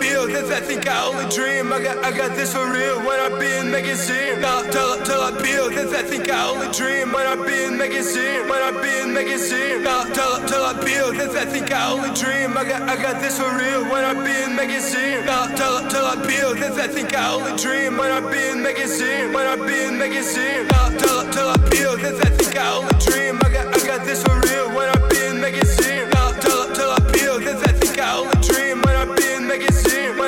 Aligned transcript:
peel, 0.00 0.26
this 0.26 0.50
I 0.50 0.60
think 0.60 0.88
I 0.88 1.06
only 1.06 1.28
dream. 1.34 1.72
I 1.72 1.82
got, 1.82 1.98
I 2.04 2.10
got 2.16 2.36
this 2.36 2.52
for 2.52 2.66
real 2.72 2.98
when 3.06 3.18
I 3.20 3.28
making 3.70 3.96
scene. 3.96 4.40
Till, 4.40 4.62
till, 4.70 4.96
till 5.04 5.20
I 5.20 5.30
peel, 5.42 5.70
this 5.70 5.92
I 5.92 6.02
think 6.02 6.30
I 6.30 6.48
only 6.50 6.68
dream. 6.72 7.12
When 7.12 7.26
I 7.26 7.36
been 7.36 7.76
making 7.78 8.02
scene, 8.02 8.48
when 8.48 8.62
I 8.62 8.72
making 9.12 9.38
scene. 9.38 9.82
Till, 9.82 10.04
till, 10.16 10.36
till 10.48 10.64
I 10.64 10.74
peel, 10.84 11.12
this 11.12 11.34
I 11.36 11.44
think 11.44 11.70
I 11.70 11.92
only 11.92 12.10
dream. 12.14 12.56
I 12.56 12.64
got, 12.64 12.82
I 12.82 12.96
got 12.96 13.20
this 13.20 13.38
for 13.38 13.50
real 13.56 13.82
when 13.90 14.04
I 14.04 14.14
making 14.56 14.80
scene. 14.80 15.22
Till, 15.24 15.46
till, 15.58 15.78
till 15.90 16.06
I 16.06 16.16
peel, 16.26 16.54
this 16.54 16.78
I 16.78 16.88
think 16.88 17.14
I 17.14 17.34
only 17.34 17.56
dream. 17.56 17.96
When 17.96 18.10
I 18.10 18.20
been 18.20 18.62
making 18.62 18.88
scene, 18.88 19.32
when 19.32 19.46
I 19.46 19.56
been 19.56 19.98
making 19.98 20.22
scene. 20.22 20.66
Till, 20.68 20.90
till, 20.98 21.22
till 21.32 21.51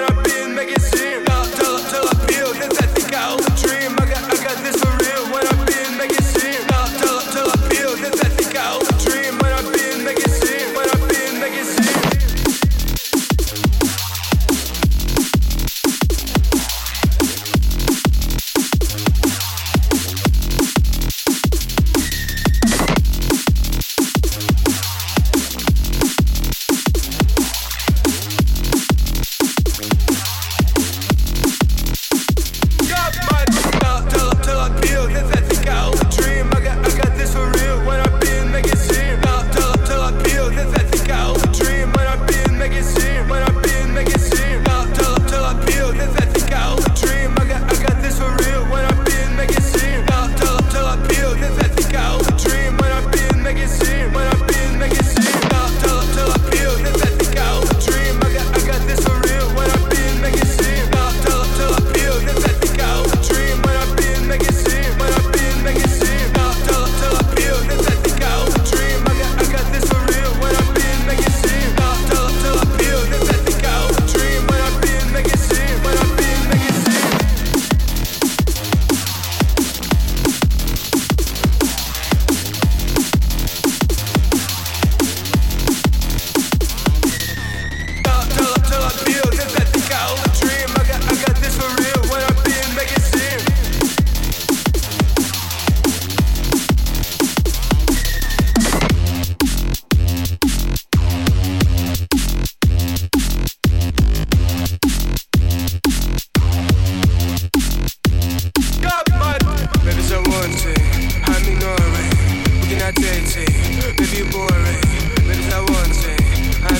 up 0.04 0.26
in, 0.26 0.54
make 0.54 0.70
it 0.70 1.03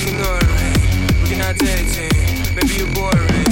you 0.05 0.11
know 0.13 0.35
it 0.35 0.43
right. 0.43 1.21
We 1.23 1.29
cannot. 1.29 1.61
Maybe 2.55 2.75
you're 2.75 2.93
boring. 2.93 3.44